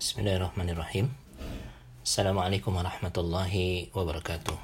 Bismillahirrahmanirrahim. 0.00 1.12
Assalamualaikum 2.00 2.72
warahmatullahi 2.72 3.92
wabarakatuh. 3.92 4.56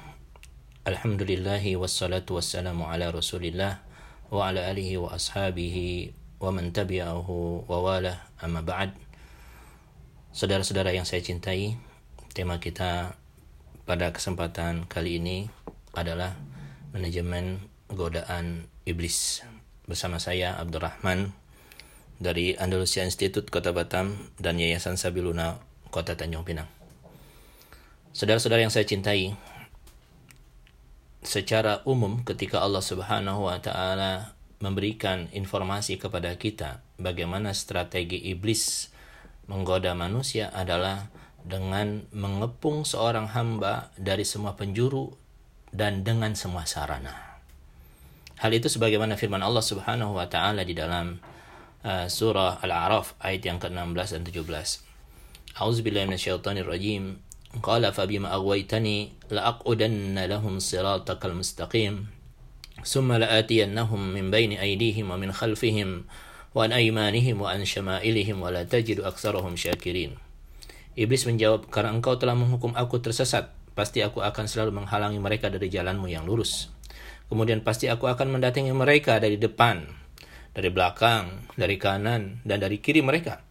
Alhamdulillahi 0.81 1.77
wassalatu 1.77 2.41
wassalamu 2.41 2.89
ala 2.89 3.13
rasulillah 3.13 3.85
wa 4.33 4.49
ala 4.49 4.65
alihi 4.65 4.97
wa 4.97 5.13
ashabihi 5.13 6.09
wa 6.41 6.49
man 6.49 6.73
tabi'ahu 6.73 7.69
wa 7.69 7.77
wala 7.85 8.25
amma 8.41 8.65
ba'd. 8.65 8.97
Saudara-saudara 10.33 10.89
yang 10.89 11.05
saya 11.05 11.21
cintai, 11.21 11.77
tema 12.33 12.57
kita 12.57 13.13
pada 13.85 14.09
kesempatan 14.09 14.89
kali 14.89 15.21
ini 15.21 15.53
adalah 15.93 16.33
manajemen 16.97 17.61
godaan 17.93 18.65
iblis. 18.89 19.45
Bersama 19.85 20.17
saya 20.17 20.57
Abdurrahman 20.57 21.29
dari 22.17 22.57
Andalusia 22.57 23.05
Institute 23.05 23.49
Kota 23.49 23.73
Batam 23.73 24.17
dan 24.41 24.57
Yayasan 24.57 24.97
Sabiluna 24.97 25.61
Kota 25.93 26.17
Tanjung 26.17 26.43
Pinang. 26.43 26.69
Saudara-saudara 28.13 28.65
yang 28.65 28.73
saya 28.73 28.89
cintai, 28.89 29.37
secara 31.21 31.85
umum 31.85 32.25
ketika 32.25 32.63
Allah 32.65 32.81
Subhanahu 32.81 33.45
wa 33.45 33.61
taala 33.61 34.33
memberikan 34.57 35.29
informasi 35.29 36.01
kepada 36.01 36.33
kita 36.33 36.81
bagaimana 36.97 37.53
strategi 37.53 38.17
iblis 38.33 38.89
menggoda 39.45 39.93
manusia 39.93 40.49
adalah 40.49 41.13
dengan 41.45 42.03
mengepung 42.11 42.83
seorang 42.83 43.31
hamba 43.31 43.93
dari 43.95 44.25
semua 44.25 44.57
penjuru 44.57 45.13
dan 45.69 46.01
dengan 46.01 46.33
semua 46.33 46.65
sarana. 46.65 47.37
Hal 48.41 48.53
itu 48.53 48.67
sebagaimana 48.69 49.13
firman 49.17 49.45
Allah 49.45 49.61
Subhanahu 49.61 50.17
wa 50.17 50.25
taala 50.25 50.65
di 50.65 50.73
dalam 50.73 51.21
uh, 51.83 52.05
surah 52.09 52.61
Al-A'raf 52.63 53.17
ayat 53.21 53.43
yang 53.45 53.59
ke-16 53.61 54.17
dan 54.17 54.23
17. 54.23 54.87
A'udzu 55.57 55.81
billahi 55.81 56.05
minasyaitonir 56.09 56.65
rajim. 56.65 57.19
Qala 57.59 57.89
fa 57.89 58.05
bima 58.05 58.29
aghwaytani 58.33 59.17
la'aqudanna 59.33 60.29
lahum 60.29 60.61
siratakal 60.61 61.33
mustaqim. 61.33 62.09
Summa 62.85 63.17
la'atiyannahum 63.17 64.13
min 64.13 64.29
baini 64.29 64.61
aydihim 64.61 65.09
wa 65.09 65.17
min 65.17 65.33
khalfihim 65.33 66.05
wa 66.53 66.65
an 66.65 66.71
aymanihim 66.73 67.41
wa 67.41 67.53
an 67.53 67.65
syama'ilihim 67.65 68.37
wa 68.37 68.53
la 68.53 68.65
tajidu 68.69 69.01
aktsarahum 69.05 69.57
syakirin. 69.57 70.17
Iblis 70.93 71.25
menjawab, 71.25 71.69
"Karena 71.73 71.93
engkau 71.93 72.17
telah 72.21 72.37
menghukum 72.37 72.73
aku 72.77 73.01
tersesat, 73.01 73.53
pasti 73.77 74.01
aku 74.01 74.25
akan 74.25 74.49
selalu 74.49 74.73
menghalangi 74.81 75.21
mereka 75.21 75.53
dari 75.53 75.69
jalanmu 75.69 76.09
yang 76.09 76.25
lurus. 76.25 76.73
Kemudian 77.29 77.61
pasti 77.61 77.85
aku 77.85 78.09
akan 78.09 78.33
mendatangi 78.33 78.73
mereka 78.73 79.21
dari 79.21 79.37
depan, 79.37 79.85
dari 80.57 80.73
belakang, 80.73 81.53
dari 81.53 81.77
kanan, 81.77 82.41
dan 82.41 82.57
dari 82.57 82.81
kiri 82.81 83.05
mereka. 83.05 83.45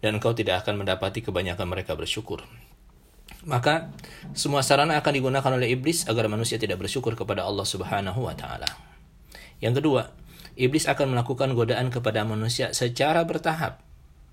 Dan 0.00 0.16
engkau 0.16 0.32
tidak 0.32 0.64
akan 0.64 0.80
mendapati 0.80 1.20
kebanyakan 1.20 1.68
mereka 1.68 1.92
bersyukur. 1.92 2.40
Maka 3.44 3.92
semua 4.32 4.64
sarana 4.64 4.96
akan 4.96 5.12
digunakan 5.12 5.52
oleh 5.52 5.76
iblis 5.76 6.08
agar 6.08 6.32
manusia 6.32 6.56
tidak 6.56 6.80
bersyukur 6.80 7.12
kepada 7.12 7.44
Allah 7.44 7.68
Subhanahu 7.68 8.24
wa 8.24 8.32
taala. 8.32 8.66
Yang 9.60 9.84
kedua, 9.84 10.02
iblis 10.56 10.88
akan 10.88 11.12
melakukan 11.12 11.52
godaan 11.52 11.92
kepada 11.92 12.24
manusia 12.24 12.72
secara 12.72 13.20
bertahap 13.28 13.84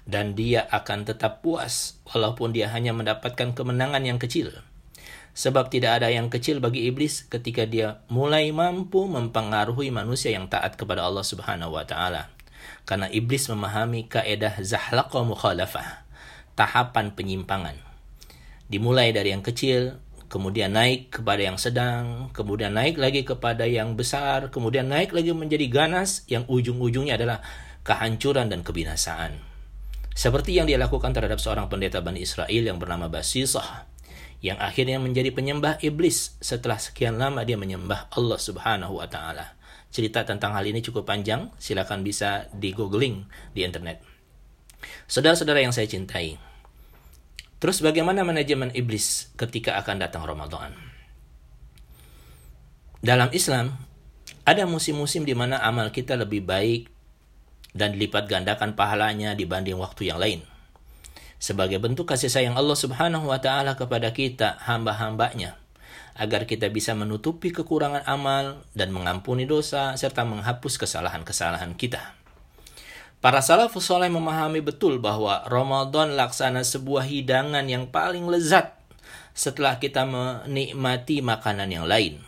dan 0.08 0.36
dia 0.36 0.64
akan 0.72 1.04
tetap 1.04 1.44
puas 1.44 2.00
walaupun 2.08 2.56
dia 2.56 2.72
hanya 2.72 2.96
mendapatkan 2.96 3.52
kemenangan 3.52 4.04
yang 4.04 4.20
kecil. 4.20 4.64
Sebab 5.34 5.74
tidak 5.74 6.02
ada 6.02 6.14
yang 6.14 6.30
kecil 6.30 6.62
bagi 6.62 6.86
iblis 6.86 7.26
ketika 7.26 7.66
dia 7.66 8.06
mulai 8.06 8.54
mampu 8.54 9.10
mempengaruhi 9.10 9.90
manusia 9.90 10.30
yang 10.30 10.46
taat 10.46 10.78
kepada 10.78 11.02
Allah 11.02 11.26
Subhanahu 11.26 11.74
wa 11.74 11.82
taala. 11.82 12.30
Karena 12.86 13.10
iblis 13.10 13.50
memahami 13.50 14.06
kaedah 14.06 14.62
zahlaqa 14.62 15.26
mukhalafah, 15.26 16.06
tahapan 16.54 17.18
penyimpangan. 17.18 17.74
Dimulai 18.70 19.10
dari 19.10 19.34
yang 19.34 19.42
kecil, 19.42 19.98
kemudian 20.30 20.78
naik 20.78 21.10
kepada 21.10 21.42
yang 21.42 21.58
sedang, 21.58 22.30
kemudian 22.30 22.78
naik 22.78 23.02
lagi 23.02 23.26
kepada 23.26 23.66
yang 23.66 23.98
besar, 23.98 24.54
kemudian 24.54 24.86
naik 24.86 25.18
lagi 25.18 25.34
menjadi 25.34 25.66
ganas 25.66 26.30
yang 26.30 26.46
ujung-ujungnya 26.46 27.18
adalah 27.18 27.42
kehancuran 27.82 28.54
dan 28.54 28.62
kebinasaan. 28.62 29.42
Seperti 30.14 30.62
yang 30.62 30.70
dia 30.70 30.78
lakukan 30.78 31.10
terhadap 31.10 31.42
seorang 31.42 31.74
pendeta 31.74 31.98
Bani 32.06 32.22
Israel 32.22 32.62
yang 32.62 32.78
bernama 32.78 33.10
Basisah 33.10 33.93
yang 34.44 34.60
akhirnya 34.60 35.00
menjadi 35.00 35.32
penyembah 35.32 35.80
iblis 35.80 36.36
setelah 36.44 36.76
sekian 36.76 37.16
lama 37.16 37.48
dia 37.48 37.56
menyembah 37.56 38.12
Allah 38.12 38.36
Subhanahu 38.36 39.00
wa 39.00 39.08
taala. 39.08 39.56
Cerita 39.88 40.28
tentang 40.28 40.52
hal 40.52 40.68
ini 40.68 40.84
cukup 40.84 41.08
panjang, 41.08 41.48
silakan 41.56 42.04
bisa 42.04 42.52
di 42.52 42.76
googling 42.76 43.24
di 43.56 43.64
internet. 43.64 44.04
Saudara-saudara 45.08 45.64
yang 45.64 45.72
saya 45.72 45.88
cintai. 45.88 46.36
Terus 47.64 47.80
bagaimana 47.80 48.28
manajemen 48.28 48.76
iblis 48.76 49.32
ketika 49.40 49.80
akan 49.80 50.04
datang 50.04 50.28
Ramadan? 50.28 50.76
Dalam 53.00 53.32
Islam, 53.32 53.80
ada 54.44 54.68
musim-musim 54.68 55.24
di 55.24 55.32
mana 55.32 55.64
amal 55.64 55.88
kita 55.96 56.20
lebih 56.20 56.44
baik 56.44 56.92
dan 57.72 57.96
dilipat 57.96 58.28
gandakan 58.28 58.76
pahalanya 58.76 59.40
dibanding 59.40 59.80
waktu 59.80 60.12
yang 60.12 60.20
lain 60.20 60.44
sebagai 61.44 61.76
bentuk 61.84 62.08
kasih 62.08 62.32
sayang 62.32 62.56
Allah 62.56 62.80
Subhanahu 62.80 63.28
wa 63.28 63.36
taala 63.44 63.76
kepada 63.76 64.16
kita 64.16 64.64
hamba-hambanya 64.64 65.60
agar 66.16 66.48
kita 66.48 66.72
bisa 66.72 66.96
menutupi 66.96 67.52
kekurangan 67.52 68.08
amal 68.08 68.64
dan 68.72 68.96
mengampuni 68.96 69.44
dosa 69.44 69.92
serta 70.00 70.24
menghapus 70.24 70.80
kesalahan-kesalahan 70.80 71.76
kita. 71.76 72.16
Para 73.20 73.44
salafus 73.44 73.84
soleh 73.84 74.08
memahami 74.08 74.64
betul 74.64 75.04
bahwa 75.04 75.44
Ramadan 75.52 76.16
laksana 76.16 76.64
sebuah 76.64 77.04
hidangan 77.12 77.68
yang 77.68 77.92
paling 77.92 78.24
lezat 78.32 78.80
setelah 79.36 79.84
kita 79.84 80.08
menikmati 80.08 81.20
makanan 81.20 81.68
yang 81.68 81.84
lain. 81.84 82.24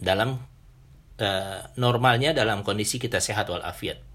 Dalam 0.00 0.40
uh, 1.20 1.60
normalnya 1.76 2.32
dalam 2.32 2.64
kondisi 2.64 2.96
kita 2.96 3.20
sehat 3.20 3.52
walafiat. 3.52 4.07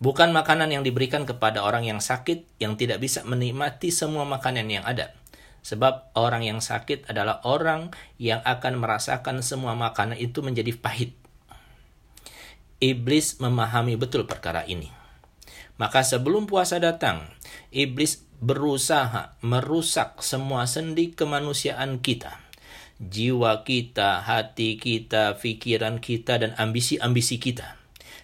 Bukan 0.00 0.32
makanan 0.32 0.72
yang 0.72 0.80
diberikan 0.80 1.28
kepada 1.28 1.60
orang 1.60 1.84
yang 1.84 2.00
sakit 2.00 2.48
yang 2.56 2.80
tidak 2.80 3.04
bisa 3.04 3.20
menikmati 3.28 3.92
semua 3.92 4.24
makanan 4.24 4.64
yang 4.72 4.80
ada. 4.88 5.12
Sebab 5.60 6.16
orang 6.16 6.40
yang 6.40 6.64
sakit 6.64 7.04
adalah 7.12 7.44
orang 7.44 7.92
yang 8.16 8.40
akan 8.48 8.80
merasakan 8.80 9.44
semua 9.44 9.76
makanan 9.76 10.16
itu 10.16 10.40
menjadi 10.40 10.72
pahit. 10.72 11.12
Iblis 12.80 13.44
memahami 13.44 14.00
betul 14.00 14.24
perkara 14.24 14.64
ini. 14.64 14.88
Maka 15.76 16.00
sebelum 16.00 16.48
puasa 16.48 16.80
datang, 16.80 17.28
iblis 17.68 18.24
berusaha 18.40 19.36
merusak 19.44 20.24
semua 20.24 20.64
sendi 20.64 21.12
kemanusiaan 21.12 22.00
kita. 22.00 22.40
Jiwa 23.04 23.68
kita, 23.68 24.24
hati 24.24 24.80
kita, 24.80 25.36
pikiran 25.36 26.00
kita, 26.00 26.40
dan 26.40 26.56
ambisi-ambisi 26.56 27.36
kita 27.36 27.79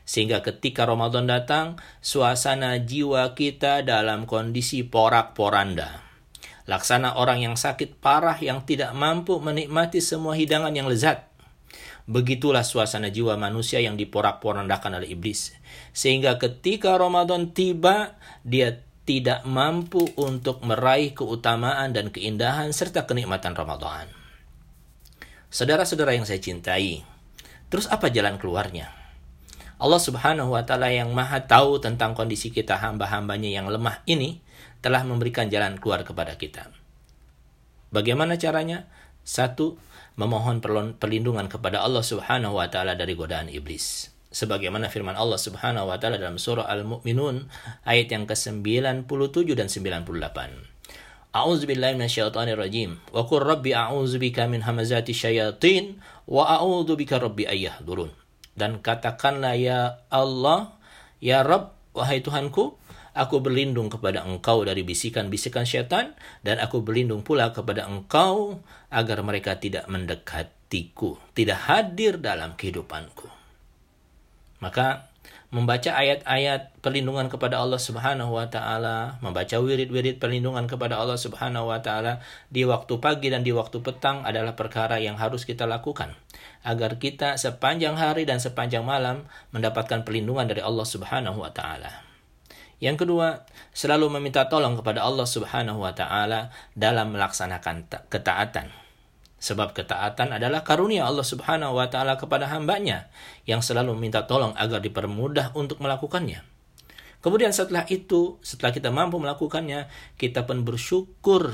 sehingga 0.07 0.39
ketika 0.39 0.87
Ramadan 0.87 1.27
datang, 1.27 1.83
suasana 1.99 2.79
jiwa 2.79 3.35
kita 3.35 3.83
dalam 3.83 4.23
kondisi 4.23 4.87
porak-poranda. 4.87 6.07
Laksana 6.71 7.19
orang 7.19 7.43
yang 7.43 7.59
sakit 7.59 7.99
parah 7.99 8.39
yang 8.39 8.63
tidak 8.63 8.95
mampu 8.95 9.43
menikmati 9.43 9.99
semua 9.99 10.39
hidangan 10.39 10.71
yang 10.71 10.87
lezat. 10.87 11.27
Begitulah 12.07 12.63
suasana 12.63 13.11
jiwa 13.11 13.35
manusia 13.35 13.83
yang 13.83 13.99
diporak-porandakan 13.99 15.03
oleh 15.03 15.11
iblis. 15.11 15.59
Sehingga 15.91 16.39
ketika 16.39 16.95
Ramadan 16.95 17.51
tiba, 17.51 18.15
dia 18.47 18.87
tidak 19.07 19.43
mampu 19.43 20.07
untuk 20.15 20.63
meraih 20.63 21.19
keutamaan 21.19 21.91
dan 21.91 22.15
keindahan 22.15 22.71
serta 22.71 23.11
kenikmatan 23.11 23.59
Ramadan. 23.59 24.07
Saudara-saudara 25.51 26.15
yang 26.15 26.27
saya 26.27 26.39
cintai, 26.39 27.03
terus 27.71 27.91
apa 27.91 28.07
jalan 28.11 28.39
keluarnya? 28.39 29.06
Allah 29.77 30.01
Subhanahu 30.01 30.57
wa 30.57 30.65
taala 30.65 30.89
yang 30.89 31.13
Maha 31.13 31.45
tahu 31.45 31.77
tentang 31.85 32.17
kondisi 32.17 32.49
kita 32.49 32.81
hamba-hambanya 32.81 33.53
yang 33.61 33.69
lemah 33.69 34.01
ini 34.09 34.41
telah 34.81 35.05
memberikan 35.05 35.53
jalan 35.53 35.77
keluar 35.77 36.01
kepada 36.01 36.33
kita. 36.41 36.73
Bagaimana 37.93 38.41
caranya? 38.41 38.89
Satu, 39.21 39.77
memohon 40.17 40.65
perlindungan 40.97 41.53
kepada 41.53 41.85
Allah 41.85 42.01
Subhanahu 42.01 42.57
wa 42.57 42.73
taala 42.73 42.97
dari 42.97 43.13
godaan 43.13 43.53
iblis. 43.53 44.09
Sebagaimana 44.33 44.89
firman 44.89 45.13
Allah 45.13 45.37
Subhanahu 45.37 45.93
wa 45.93 46.01
taala 46.01 46.17
dalam 46.17 46.41
surah 46.41 46.65
Al-Mu'minun 46.73 47.53
ayat 47.85 48.09
yang 48.17 48.25
ke-97 48.25 49.05
dan 49.53 49.69
98. 49.69 50.09
A'udzu 51.37 51.69
billahi 51.69 52.01
minasyaitonir 52.01 52.57
rajim. 52.57 52.97
Wa 53.13 53.29
qur 53.29 53.45
rabbi 53.45 53.77
a'udzu 53.77 54.17
bika 54.17 54.49
min 54.49 54.65
wa 54.65 56.45
dan 58.57 58.81
katakanlah 58.81 59.55
ya 59.55 60.03
Allah, 60.09 60.75
ya 61.21 61.45
Rabb, 61.45 61.77
wahai 61.93 62.25
Tuhanku, 62.25 62.81
aku 63.17 63.37
berlindung 63.41 63.93
kepada 63.93 64.25
engkau 64.25 64.65
dari 64.65 64.85
bisikan-bisikan 64.85 65.69
syaitan 65.69 66.17
dan 66.41 66.61
aku 66.61 66.81
berlindung 66.81 67.25
pula 67.25 67.53
kepada 67.53 67.89
engkau 67.89 68.61
agar 68.89 69.21
mereka 69.21 69.57
tidak 69.57 69.89
mendekatiku, 69.89 71.21
tidak 71.37 71.69
hadir 71.69 72.21
dalam 72.21 72.57
kehidupanku. 72.57 73.29
Maka 74.61 75.13
membaca 75.55 75.95
ayat-ayat 75.95 76.83
perlindungan 76.83 77.31
kepada 77.31 77.63
Allah 77.63 77.79
Subhanahu 77.79 78.35
wa 78.35 78.51
taala, 78.51 79.23
membaca 79.23 79.55
wirid-wirid 79.63 80.19
perlindungan 80.19 80.67
kepada 80.67 80.99
Allah 80.99 81.15
Subhanahu 81.15 81.71
wa 81.71 81.79
taala 81.79 82.19
di 82.51 82.67
waktu 82.67 82.99
pagi 82.99 83.31
dan 83.31 83.47
di 83.47 83.55
waktu 83.55 83.79
petang 83.79 84.27
adalah 84.27 84.59
perkara 84.59 84.99
yang 84.99 85.15
harus 85.15 85.47
kita 85.47 85.69
lakukan 85.69 86.15
agar 86.67 86.99
kita 86.99 87.39
sepanjang 87.39 87.95
hari 87.95 88.27
dan 88.27 88.43
sepanjang 88.43 88.83
malam 88.83 89.31
mendapatkan 89.55 90.03
perlindungan 90.03 90.51
dari 90.51 90.63
Allah 90.63 90.87
Subhanahu 90.87 91.39
wa 91.39 91.55
taala. 91.55 92.03
Yang 92.77 93.07
kedua, 93.07 93.47
selalu 93.73 94.21
meminta 94.21 94.51
tolong 94.53 94.77
kepada 94.77 95.07
Allah 95.07 95.25
Subhanahu 95.25 95.81
wa 95.81 95.95
taala 95.95 96.51
dalam 96.77 97.15
melaksanakan 97.15 97.89
ketaatan 98.11 98.86
Sebab 99.37 99.77
ketaatan 99.77 100.41
adalah 100.41 100.65
karunia 100.65 101.05
Allah 101.05 101.25
subhanahu 101.25 101.77
wa 101.77 101.87
ta'ala 101.93 102.17
kepada 102.17 102.49
hambanya 102.49 103.13
yang 103.45 103.61
selalu 103.61 103.93
meminta 103.93 104.25
tolong 104.25 104.57
agar 104.57 104.81
dipermudah 104.81 105.53
untuk 105.53 105.79
melakukannya. 105.85 106.41
Kemudian 107.21 107.53
setelah 107.53 107.85
itu, 107.91 108.41
setelah 108.41 108.73
kita 108.73 108.89
mampu 108.89 109.21
melakukannya, 109.21 109.93
kita 110.17 110.49
pun 110.49 110.65
bersyukur 110.65 111.53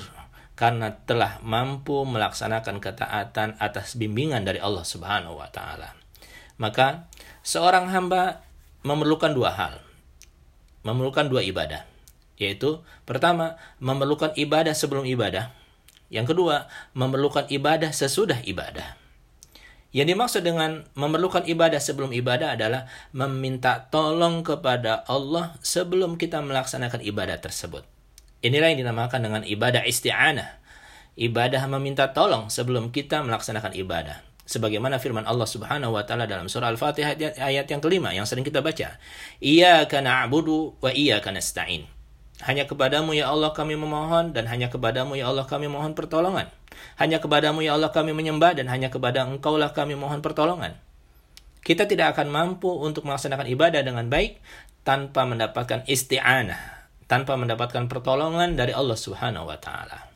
karena 0.53 0.95
telah 1.09 1.41
mampu 1.43 2.07
melaksanakan 2.07 2.79
ketaatan 2.79 3.59
atas 3.59 3.99
bimbingan 3.99 4.45
dari 4.47 4.63
Allah 4.63 4.85
Subhanahu 4.85 5.41
wa 5.41 5.49
taala. 5.49 5.97
Maka 6.61 7.11
seorang 7.43 7.91
hamba 7.91 8.47
memerlukan 8.87 9.33
dua 9.33 9.51
hal. 9.59 9.75
Memerlukan 10.83 11.31
dua 11.31 11.47
ibadah, 11.47 11.87
yaitu 12.37 12.83
pertama, 13.07 13.55
memerlukan 13.79 14.35
ibadah 14.35 14.75
sebelum 14.75 15.07
ibadah 15.07 15.55
yang 16.13 16.29
kedua, 16.29 16.69
memerlukan 16.93 17.49
ibadah 17.49 17.89
sesudah 17.89 18.45
ibadah. 18.45 19.01
Yang 19.93 20.17
dimaksud 20.17 20.43
dengan 20.45 20.85
memerlukan 20.97 21.45
ibadah 21.45 21.81
sebelum 21.81 22.13
ibadah 22.17 22.57
adalah 22.57 22.89
meminta 23.13 23.89
tolong 23.93 24.45
kepada 24.45 25.05
Allah 25.09 25.57
sebelum 25.65 26.21
kita 26.21 26.41
melaksanakan 26.45 27.01
ibadah 27.05 27.41
tersebut. 27.41 27.85
Inilah 28.45 28.73
yang 28.73 28.89
dinamakan 28.89 29.21
dengan 29.25 29.43
ibadah 29.45 29.85
isti'anah. 29.85 30.61
Ibadah 31.17 31.69
meminta 31.69 32.09
tolong 32.13 32.49
sebelum 32.49 32.89
kita 32.89 33.21
melaksanakan 33.21 33.77
ibadah. 33.77 34.25
Sebagaimana 34.49 34.97
firman 34.97 35.29
Allah 35.29 35.49
Subhanahu 35.49 35.95
wa 35.97 36.05
taala 36.09 36.25
dalam 36.25 36.49
surah 36.49 36.73
Al-Fatihah 36.73 37.41
ayat 37.41 37.69
yang 37.69 37.81
kelima 37.81 38.17
yang 38.17 38.25
sering 38.25 38.45
kita 38.45 38.65
baca. 38.65 38.97
Iyyaka 39.41 40.01
na'budu 40.01 40.77
wa 40.81 40.89
iyyaka 40.89 41.33
nasta'in. 41.33 42.02
Hanya 42.43 42.67
kepadamu 42.67 43.15
ya 43.15 43.31
Allah 43.31 43.55
kami 43.55 43.79
memohon 43.79 44.35
dan 44.35 44.51
hanya 44.51 44.67
kepadamu 44.67 45.15
ya 45.15 45.31
Allah 45.31 45.47
kami 45.47 45.71
mohon 45.71 45.95
pertolongan. 45.95 46.51
Hanya 46.99 47.23
kepadamu 47.23 47.63
ya 47.63 47.79
Allah 47.79 47.95
kami 47.95 48.11
menyembah 48.11 48.59
dan 48.59 48.67
hanya 48.67 48.91
kepada 48.91 49.23
engkaulah 49.23 49.71
kami 49.71 49.95
mohon 49.95 50.19
pertolongan. 50.19 50.75
Kita 51.63 51.87
tidak 51.87 52.19
akan 52.19 52.35
mampu 52.35 52.67
untuk 52.67 53.07
melaksanakan 53.07 53.47
ibadah 53.47 53.87
dengan 53.87 54.11
baik 54.11 54.43
tanpa 54.83 55.23
mendapatkan 55.23 55.87
isti'anah, 55.87 56.91
tanpa 57.07 57.39
mendapatkan 57.39 57.87
pertolongan 57.87 58.59
dari 58.59 58.75
Allah 58.75 58.99
Subhanahu 58.99 59.47
wa 59.47 59.59
taala. 59.63 60.11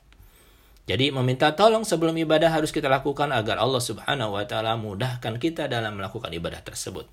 Jadi 0.90 1.14
meminta 1.14 1.54
tolong 1.54 1.86
sebelum 1.86 2.18
ibadah 2.18 2.50
harus 2.50 2.74
kita 2.74 2.90
lakukan 2.90 3.30
agar 3.30 3.62
Allah 3.62 3.82
Subhanahu 3.82 4.34
wa 4.34 4.42
taala 4.42 4.74
mudahkan 4.74 5.38
kita 5.38 5.70
dalam 5.70 5.98
melakukan 5.98 6.34
ibadah 6.34 6.58
tersebut. 6.66 7.06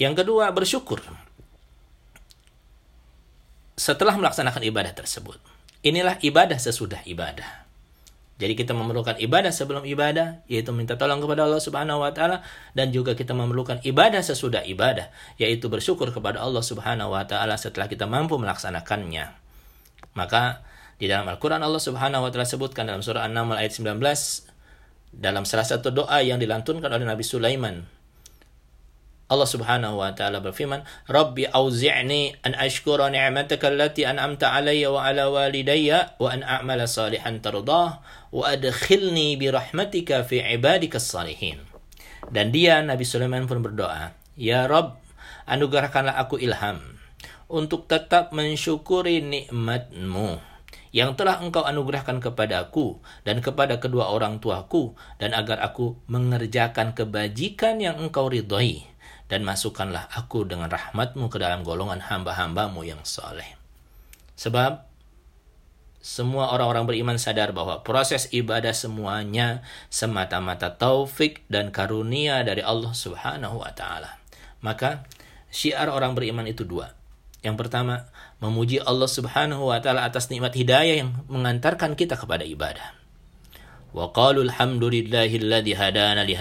Yang 0.00 0.24
kedua, 0.24 0.48
bersyukur 0.56 1.04
setelah 3.74 4.14
melaksanakan 4.14 4.62
ibadah 4.66 4.94
tersebut. 4.94 5.38
Inilah 5.84 6.16
ibadah 6.22 6.56
sesudah 6.56 7.02
ibadah. 7.04 7.64
Jadi 8.34 8.58
kita 8.58 8.74
memerlukan 8.74 9.14
ibadah 9.22 9.54
sebelum 9.54 9.86
ibadah, 9.86 10.42
yaitu 10.50 10.74
minta 10.74 10.98
tolong 10.98 11.22
kepada 11.22 11.46
Allah 11.46 11.62
Subhanahu 11.62 12.02
wa 12.02 12.10
taala 12.10 12.42
dan 12.74 12.90
juga 12.90 13.14
kita 13.14 13.30
memerlukan 13.30 13.78
ibadah 13.86 14.18
sesudah 14.26 14.66
ibadah, 14.66 15.06
yaitu 15.38 15.70
bersyukur 15.70 16.10
kepada 16.10 16.42
Allah 16.42 16.64
Subhanahu 16.64 17.14
wa 17.14 17.22
taala 17.22 17.54
setelah 17.54 17.86
kita 17.86 18.10
mampu 18.10 18.34
melaksanakannya. 18.34 19.30
Maka 20.18 20.66
di 20.98 21.06
dalam 21.06 21.30
Al-Qur'an 21.30 21.62
Allah 21.62 21.78
Subhanahu 21.78 22.26
wa 22.26 22.30
taala 22.34 22.46
sebutkan 22.46 22.90
dalam 22.90 23.06
surah 23.06 23.22
An-Naml 23.22 23.54
ayat 23.54 23.70
19 23.78 24.02
dalam 25.14 25.46
salah 25.46 25.66
satu 25.66 25.94
doa 25.94 26.18
yang 26.18 26.42
dilantunkan 26.42 26.90
oleh 26.90 27.06
Nabi 27.06 27.22
Sulaiman 27.22 27.86
Allah 29.24 29.48
Subhanahu 29.48 30.04
wa 30.04 30.12
taala 30.12 30.44
berfirman, 30.44 30.84
"Rabbi 31.08 31.48
auzi'ni 31.48 32.44
an 32.44 32.52
ashkura 32.60 33.08
ni'mataka 33.08 33.72
allati 33.72 34.04
an'amta 34.04 34.52
'alayya 34.52 34.92
wa 34.92 35.00
'ala 35.00 35.32
walidayya 35.32 36.20
wa 36.20 36.28
an 36.28 36.44
a'mala 36.44 36.84
salihan 36.84 37.40
tardah 37.40 38.04
wa 38.04 38.44
adkhilni 38.44 39.40
bi 39.40 39.48
rahmatika 39.48 40.28
fi 40.28 40.44
ibadika 40.44 41.00
salihin." 41.00 41.64
Dan 42.28 42.52
dia 42.52 42.84
Nabi 42.84 43.08
Sulaiman 43.08 43.48
pun 43.48 43.64
berdoa, 43.64 44.12
"Ya 44.36 44.68
Rabb, 44.68 45.00
anugerahkanlah 45.48 46.20
aku 46.20 46.36
ilham 46.44 46.84
untuk 47.48 47.88
tetap 47.88 48.32
mensyukuri 48.36 49.24
nikmatmu 49.24 50.40
yang 50.94 51.18
telah 51.18 51.42
engkau 51.42 51.66
anugerahkan 51.66 52.22
kepadaku 52.22 53.02
dan 53.26 53.42
kepada 53.42 53.82
kedua 53.82 54.14
orang 54.14 54.38
tuaku 54.38 54.94
dan 55.18 55.34
agar 55.34 55.58
aku 55.58 55.98
mengerjakan 56.06 56.94
kebajikan 56.94 57.82
yang 57.82 57.98
engkau 57.98 58.30
ridhoi 58.30 58.93
dan 59.28 59.40
masukkanlah 59.42 60.08
aku 60.12 60.44
dengan 60.44 60.68
rahmatmu 60.68 61.32
ke 61.32 61.40
dalam 61.40 61.64
golongan 61.64 62.04
hamba-hambamu 62.04 62.84
yang 62.84 63.00
soleh. 63.02 63.56
Sebab 64.36 64.84
semua 66.04 66.52
orang-orang 66.52 66.84
beriman 66.84 67.16
sadar 67.16 67.56
bahwa 67.56 67.80
proses 67.80 68.28
ibadah 68.28 68.76
semuanya 68.76 69.64
semata-mata 69.88 70.76
taufik 70.76 71.40
dan 71.48 71.72
karunia 71.72 72.44
dari 72.44 72.60
Allah 72.60 72.92
Subhanahu 72.92 73.64
wa 73.64 73.72
taala. 73.72 74.20
Maka 74.60 75.08
syiar 75.48 75.88
orang 75.88 76.12
beriman 76.12 76.44
itu 76.44 76.68
dua. 76.68 76.92
Yang 77.40 77.56
pertama, 77.56 78.08
memuji 78.40 78.84
Allah 78.84 79.08
Subhanahu 79.08 79.72
wa 79.72 79.80
taala 79.80 80.04
atas 80.04 80.28
nikmat 80.28 80.52
hidayah 80.52 81.00
yang 81.00 81.24
mengantarkan 81.32 81.96
kita 81.96 82.20
kepada 82.20 82.44
ibadah. 82.44 83.03
Wa 83.93 84.13
qalu 84.13 84.45
alhamdulillahilladzi 84.45 85.73
hadana 85.73 86.21
li 86.21 86.37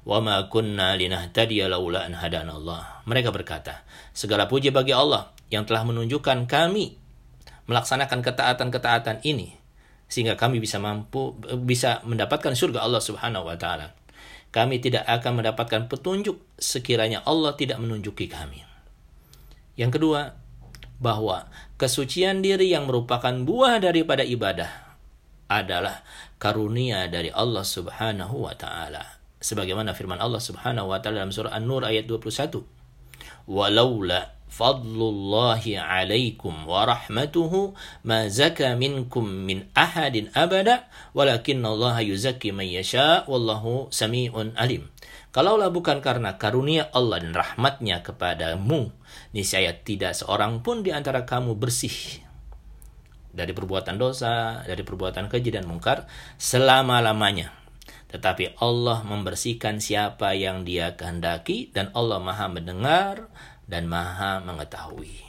وَمَا 0.00 0.48
كُنَّا 0.48 0.96
لِنَهْتَدِيَ 0.96 1.60
لَوْلَا 1.68 2.08
أَنْ 2.08 2.16
هَدَانَ 2.16 2.48
اللَّهِ 2.48 3.04
Mereka 3.04 3.28
berkata, 3.30 3.84
segala 4.16 4.48
puji 4.48 4.72
bagi 4.72 4.96
Allah 4.96 5.30
yang 5.52 5.68
telah 5.68 5.84
menunjukkan 5.84 6.48
kami 6.48 6.96
melaksanakan 7.68 8.24
ketaatan-ketaatan 8.24 9.22
ini 9.22 9.60
sehingga 10.10 10.34
kami 10.34 10.58
bisa 10.58 10.82
mampu 10.82 11.38
bisa 11.62 12.02
mendapatkan 12.02 12.50
surga 12.58 12.82
Allah 12.82 12.98
Subhanahu 12.98 13.46
wa 13.46 13.54
taala. 13.54 13.94
Kami 14.50 14.82
tidak 14.82 15.06
akan 15.06 15.38
mendapatkan 15.38 15.86
petunjuk 15.86 16.42
sekiranya 16.58 17.22
Allah 17.22 17.54
tidak 17.54 17.78
menunjuki 17.78 18.26
kami. 18.26 18.66
Yang 19.78 20.02
kedua, 20.02 20.34
bahwa 20.98 21.46
kesucian 21.78 22.42
diri 22.42 22.74
yang 22.74 22.90
merupakan 22.90 23.30
buah 23.30 23.78
daripada 23.78 24.26
ibadah 24.26 24.98
adalah 25.46 26.02
karunia 26.37 27.07
dari 27.07 27.31
Allah 27.31 27.63
Subhanahu 27.63 28.45
wa 28.45 28.53
taala 28.55 29.15
sebagaimana 29.45 29.93
firman 29.93 30.17
Allah 30.17 30.41
Subhanahu 30.41 30.89
wa 30.89 30.97
taala 30.97 31.21
dalam 31.21 31.29
surah 31.29 31.53
An-Nur 31.53 31.85
ayat 31.85 32.09
21. 32.09 32.65
Walaula 33.45 34.33
fadlullahi 34.49 35.77
alaikum 35.77 36.65
wa 36.65 36.89
rahmatuhu 36.89 37.77
ma 38.07 38.25
zaka 38.25 38.73
minkum 38.73 39.27
min 39.27 39.69
ahadin 39.77 40.33
abada 40.33 40.89
walakin 41.13 41.61
Allah 41.61 42.01
yuzakki 42.01 42.49
man 42.49 42.65
yasha 42.65 43.21
wallahu 43.29 43.93
samiun 43.93 44.57
alim. 44.57 44.89
Kalaulah 45.29 45.69
bukan 45.69 45.99
karena 45.99 46.39
karunia 46.39 46.87
Allah 46.95 47.19
dan 47.19 47.35
rahmatnya 47.35 47.99
kepadamu, 48.01 48.95
niscaya 49.35 49.75
tidak 49.75 50.15
seorang 50.15 50.63
pun 50.63 50.79
di 50.79 50.95
antara 50.95 51.27
kamu 51.27 51.59
bersih 51.59 52.23
dari 53.35 53.51
perbuatan 53.51 53.99
dosa, 53.99 54.63
dari 54.63 54.81
perbuatan 54.81 55.27
keji 55.27 55.51
dan 55.51 55.67
mungkar 55.67 56.07
selama-lamanya 56.39 57.65
tetapi 58.15 58.55
Allah 58.63 59.03
membersihkan 59.03 59.83
siapa 59.83 60.31
yang 60.39 60.63
dia 60.63 60.95
kehendaki 60.95 61.67
dan 61.75 61.91
Allah 61.91 62.23
maha 62.23 62.47
mendengar 62.47 63.27
dan 63.67 63.91
maha 63.91 64.39
mengetahui. 64.39 65.19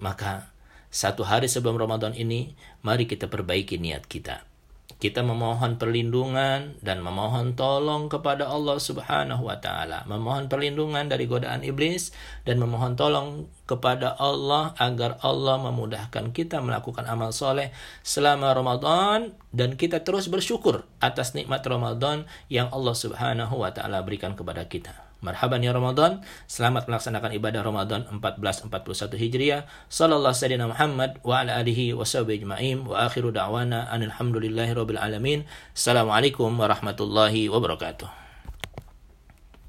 Maka 0.00 0.48
satu 0.88 1.28
hari 1.28 1.44
sebelum 1.44 1.76
Ramadan 1.76 2.16
ini, 2.16 2.56
mari 2.80 3.04
kita 3.04 3.28
perbaiki 3.28 3.76
niat 3.76 4.08
kita 4.08 4.55
kita 4.96 5.20
memohon 5.20 5.76
perlindungan 5.76 6.80
dan 6.80 7.04
memohon 7.04 7.52
tolong 7.52 8.08
kepada 8.08 8.48
Allah 8.48 8.80
Subhanahu 8.80 9.44
wa 9.44 9.60
taala, 9.60 10.08
memohon 10.08 10.48
perlindungan 10.48 11.04
dari 11.12 11.28
godaan 11.28 11.60
iblis 11.60 12.16
dan 12.48 12.56
memohon 12.56 12.96
tolong 12.96 13.44
kepada 13.68 14.16
Allah 14.16 14.72
agar 14.80 15.20
Allah 15.20 15.60
memudahkan 15.60 16.32
kita 16.32 16.64
melakukan 16.64 17.04
amal 17.04 17.30
soleh 17.30 17.76
selama 18.00 18.56
Ramadan 18.56 19.36
dan 19.52 19.76
kita 19.76 20.00
terus 20.00 20.32
bersyukur 20.32 20.88
atas 21.04 21.36
nikmat 21.36 21.60
Ramadan 21.62 22.24
yang 22.48 22.72
Allah 22.72 22.96
Subhanahu 22.96 23.60
wa 23.60 23.70
taala 23.76 24.00
berikan 24.00 24.32
kepada 24.32 24.64
kita. 24.64 25.05
Marhaban 25.24 25.64
ya 25.64 25.72
Ramadan. 25.72 26.20
Selamat 26.44 26.84
melaksanakan 26.90 27.32
ibadah 27.36 27.64
Ramadan 27.64 28.04
1441 28.12 29.16
Hijriah. 29.16 29.64
Sallallahu 29.88 30.36
alaihi 30.36 30.60
Muhammad 30.60 31.10
wa 31.24 31.40
ala 31.40 31.56
alihi 31.56 31.96
wa 31.96 32.04
sahbihi 32.04 32.44
wa 32.84 33.08
akhiru 33.08 33.32
da'wana 33.32 33.88
anil 33.88 34.12
hamdulillahi 34.12 34.76
alamin. 35.00 35.48
Assalamualaikum 35.72 36.52
warahmatullahi 36.60 37.48
wabarakatuh. 37.48 38.25